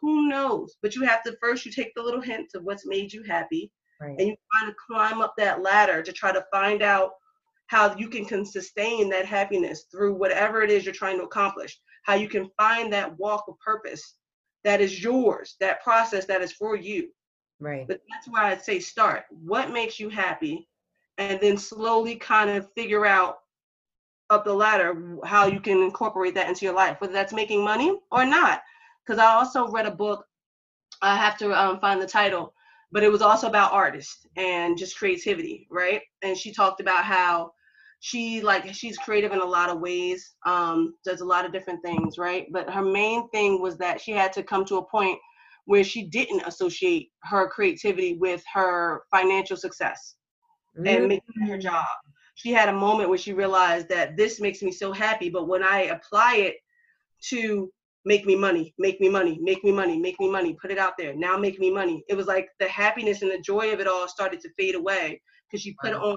[0.00, 0.76] Who knows?
[0.82, 3.70] But you have to first you take the little hints of what's made you happy
[4.00, 4.16] Right.
[4.18, 7.10] and you try to climb up that ladder to try to find out
[7.66, 11.78] how you can, can sustain that happiness through whatever it is you're trying to accomplish
[12.04, 14.14] how you can find that walk of purpose
[14.64, 17.08] that is yours that process that is for you.
[17.60, 17.86] Right.
[17.86, 19.24] but that's why i'd say start.
[19.30, 20.68] What makes you happy?
[21.18, 23.38] And then slowly kind of figure out
[24.30, 27.98] up the ladder how you can incorporate that into your life whether that's making money
[28.10, 28.62] or not.
[29.04, 30.24] Because i also read a book
[31.02, 32.54] i have to um, find the title
[32.92, 36.02] but it was also about artists and just creativity right?
[36.22, 37.52] And she talked about how
[38.00, 41.80] she like she's creative in a lot of ways um does a lot of different
[41.84, 45.18] things right but her main thing was that she had to come to a point
[45.66, 50.16] where she didn't associate her creativity with her financial success
[50.76, 50.86] mm-hmm.
[50.86, 51.86] and making her job
[52.34, 55.62] she had a moment where she realized that this makes me so happy but when
[55.62, 56.56] i apply it
[57.22, 57.70] to
[58.06, 60.94] make me money make me money make me money make me money put it out
[60.96, 63.86] there now make me money it was like the happiness and the joy of it
[63.86, 66.12] all started to fade away because she put wow.
[66.12, 66.16] on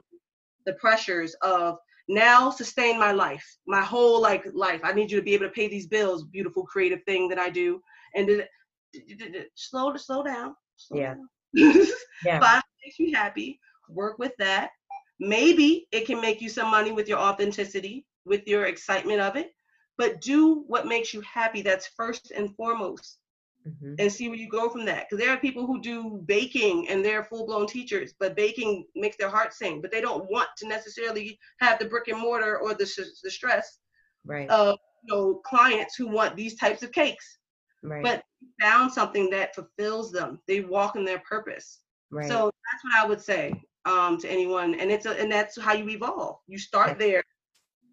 [0.65, 1.77] the pressures of
[2.09, 4.81] now sustain my life, my whole like life.
[4.83, 7.49] I need you to be able to pay these bills, beautiful creative thing that I
[7.49, 7.81] do.
[8.15, 10.55] And d- slow slow down.
[10.75, 11.15] Slow yeah.
[11.15, 11.29] Down.
[12.25, 12.39] yeah.
[12.39, 13.59] Find makes you happy.
[13.89, 14.71] Work with that.
[15.19, 19.51] Maybe it can make you some money with your authenticity, with your excitement of it.
[19.97, 21.61] But do what makes you happy.
[21.61, 23.19] That's first and foremost
[23.67, 23.95] mm-hmm.
[23.99, 25.07] and see where you go from that.
[25.09, 29.17] Because there are people who do baking and they're full blown teachers, but baking makes
[29.17, 32.73] their heart sing, but they don't want to necessarily have the brick and mortar or
[32.73, 32.89] the,
[33.23, 33.79] the stress
[34.25, 34.49] right.
[34.49, 37.37] of you know clients who want these types of cakes.
[37.83, 38.03] Right.
[38.03, 38.23] But
[38.61, 40.39] found something that fulfills them.
[40.47, 41.79] They walk in their purpose.
[42.11, 42.29] Right.
[42.29, 43.53] So that's what I would say
[43.85, 46.37] um, to anyone, and it's a, and that's how you evolve.
[46.47, 47.23] You start there,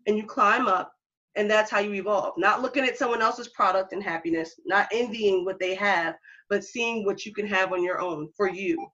[0.06, 0.92] and you climb up,
[1.36, 2.34] and that's how you evolve.
[2.36, 6.16] Not looking at someone else's product and happiness not envying what they have
[6.48, 8.86] but seeing what you can have on your own for you.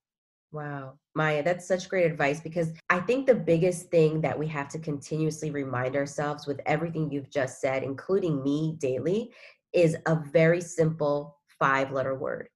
[0.53, 0.99] Wow.
[1.15, 4.79] Maya that's such great advice because i think the biggest thing that we have to
[4.79, 9.33] continuously remind ourselves with everything you've just said including me daily
[9.73, 12.49] is a very simple five letter word.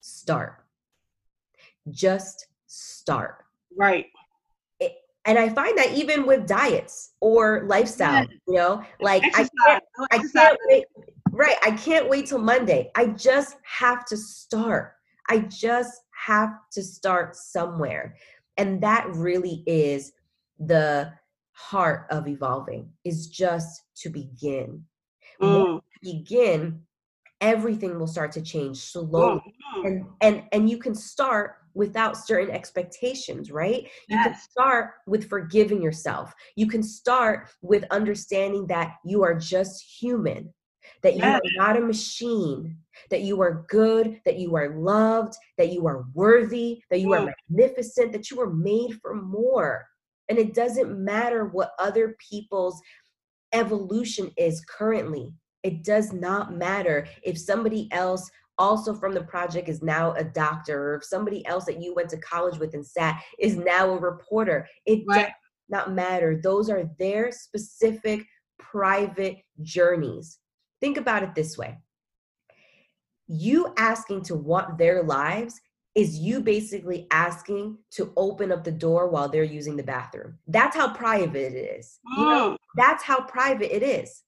[0.00, 0.64] Start.
[1.90, 3.44] Just start.
[3.76, 4.06] Right
[5.24, 10.18] and I find that even with diets or lifestyle, you know, like I can't, I
[10.18, 10.84] can't wait.
[11.30, 11.56] Right.
[11.62, 12.90] I can't wait till Monday.
[12.94, 14.94] I just have to start.
[15.30, 18.16] I just have to start somewhere.
[18.58, 20.12] And that really is
[20.58, 21.12] the
[21.52, 24.84] heart of evolving is just to begin.
[25.40, 25.80] Mm.
[26.02, 26.80] begin,
[27.40, 29.40] everything will start to change slowly.
[29.76, 29.86] Mm-hmm.
[29.86, 33.88] And and and you can start without certain expectations, right?
[34.08, 36.32] You can start with forgiving yourself.
[36.56, 40.52] You can start with understanding that you are just human,
[41.02, 41.40] that yes.
[41.44, 42.76] you are not a machine,
[43.10, 47.20] that you are good, that you are loved, that you are worthy, that you mm.
[47.20, 49.86] are magnificent, that you are made for more.
[50.28, 52.80] And it doesn't matter what other people's
[53.52, 55.32] evolution is currently.
[55.62, 58.30] It does not matter if somebody else
[58.62, 62.08] also from the project is now a doctor or if somebody else that you went
[62.08, 65.26] to college with and sat is now a reporter it right.
[65.26, 65.32] does
[65.68, 68.24] not matter those are their specific
[68.60, 70.38] private journeys
[70.80, 71.76] think about it this way
[73.26, 75.60] you asking to want their lives
[75.94, 80.38] is you basically asking to open up the door while they're using the bathroom.
[80.46, 81.98] That's how private it is.
[82.16, 82.56] You know, mm.
[82.76, 84.22] that's how private it is.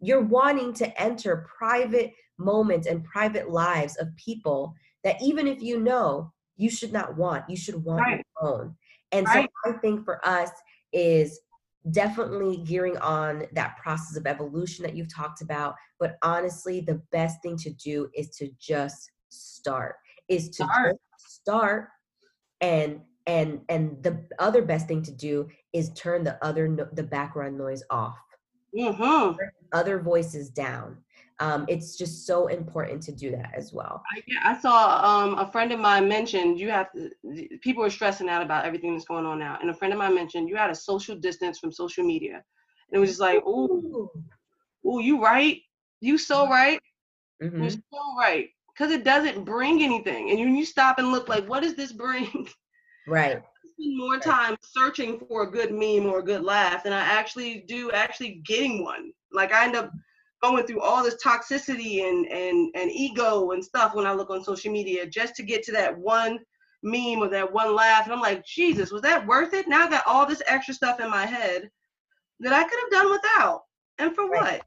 [0.00, 4.74] You're wanting to enter private moments and private lives of people
[5.04, 8.24] that even if you know you should not want you should want right.
[8.40, 8.74] your own
[9.12, 9.48] and right.
[9.64, 10.50] so i think for us
[10.92, 11.40] is
[11.90, 17.40] definitely gearing on that process of evolution that you've talked about but honestly the best
[17.42, 19.96] thing to do is to just start
[20.28, 21.88] is to start, start
[22.60, 27.02] and and and the other best thing to do is turn the other no, the
[27.02, 28.18] background noise off
[28.76, 29.36] mm-hmm.
[29.72, 30.96] other voices down
[31.40, 34.02] um, it's just so important to do that as well.
[34.12, 37.10] I, yeah, I saw um, a friend of mine mentioned you have to,
[37.60, 39.56] people are stressing out about everything that's going on now.
[39.60, 42.42] And a friend of mine mentioned you had a social distance from social media.
[42.90, 44.10] And it was just like, ooh,
[44.84, 45.60] ooh, you right.
[46.00, 46.52] You so mm-hmm.
[46.52, 46.80] right.
[47.42, 47.62] Mm-hmm.
[47.62, 48.48] You're so right.
[48.72, 50.30] Because it doesn't bring anything.
[50.30, 52.48] And when you stop and look like, what does this bring?
[53.06, 53.42] Right.
[53.64, 57.64] spend more time searching for a good meme or a good laugh than I actually
[57.66, 59.12] do actually getting one.
[59.32, 59.90] Like I end up
[60.42, 64.44] going through all this toxicity and and and ego and stuff when I look on
[64.44, 66.38] social media just to get to that one
[66.82, 68.04] meme or that one laugh.
[68.04, 69.68] And I'm like, Jesus, was that worth it?
[69.68, 71.70] Now I got all this extra stuff in my head
[72.40, 73.62] that I could have done without.
[73.98, 74.52] And for right.
[74.52, 74.62] what?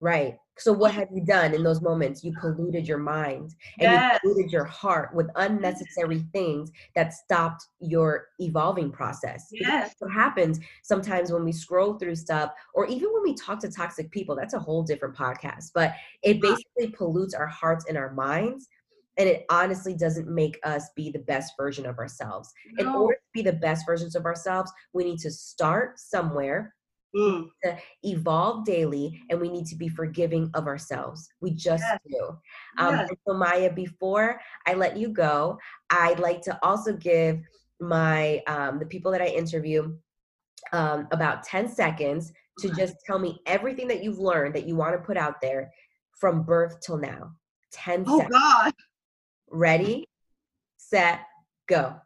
[0.00, 0.38] Right.
[0.60, 1.00] So what mm-hmm.
[1.00, 2.22] have you done in those moments?
[2.22, 4.20] You polluted your mind and yes.
[4.22, 6.30] you polluted your heart with unnecessary mm-hmm.
[6.30, 9.48] things that stopped your evolving process.
[9.50, 9.94] Yes.
[9.98, 14.10] What happens sometimes when we scroll through stuff or even when we talk to toxic
[14.10, 16.54] people, that's a whole different podcast, but it uh-huh.
[16.54, 18.68] basically pollutes our hearts and our minds
[19.20, 22.52] and it honestly doesn't make us be the best version of ourselves.
[22.72, 22.82] No.
[22.82, 26.74] In order to be the best versions of ourselves, we need to start somewhere
[27.16, 27.48] Mm.
[27.64, 31.28] to evolve daily and we need to be forgiving of ourselves.
[31.40, 31.98] We just yes.
[32.08, 32.38] do.
[32.78, 33.10] Um, yes.
[33.26, 35.58] So, Maya, before I let you go,
[35.90, 37.40] I'd like to also give
[37.80, 39.92] my um, the people that I interview
[40.72, 44.94] um, about 10 seconds to just tell me everything that you've learned that you want
[44.94, 45.72] to put out there
[46.18, 47.32] from birth till now.
[47.72, 48.38] 10 oh, seconds.
[48.38, 48.74] God.
[49.50, 50.06] Ready,
[50.76, 51.20] set,
[51.66, 51.96] go.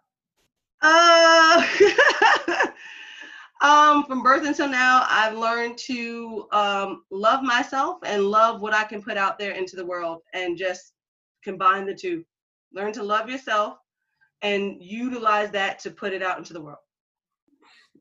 [0.80, 1.66] Uh,
[3.60, 8.84] um, from birth until now, I've learned to um, love myself and love what I
[8.84, 10.92] can put out there into the world and just
[11.42, 12.24] combine the two.
[12.72, 13.78] Learn to love yourself
[14.42, 16.78] and utilize that to put it out into the world.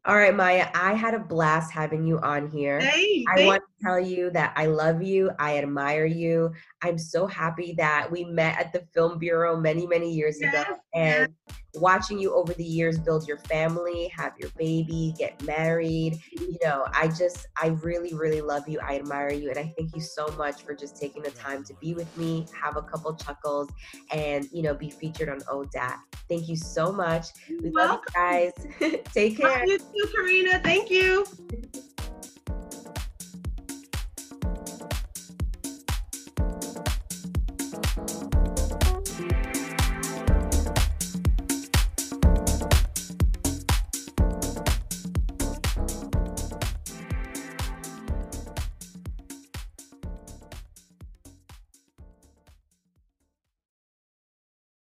[0.06, 2.82] All right, Maya, I had a blast having you on here.
[2.82, 5.32] Hey, I want to tell you that I love you.
[5.40, 6.52] I admire you.
[6.82, 10.76] I'm so happy that we met at the Film Bureau many, many years yes, ago.
[10.94, 11.58] And yes.
[11.76, 16.86] watching you over the years build your family, have your baby, get married, you know,
[16.94, 18.82] I just, I really, really love you.
[18.82, 19.52] I admire you.
[19.52, 22.46] And I thank you so much for just taking the time to be with me,
[22.62, 23.70] have a couple chuckles,
[24.12, 25.96] and, you know, be featured on ODAT.
[26.28, 27.28] Thank you so much.
[27.50, 28.14] We Welcome.
[28.18, 28.52] love
[28.82, 29.00] you guys.
[29.14, 29.66] Take care.
[29.94, 30.60] You Karina.
[30.60, 31.26] Thank you.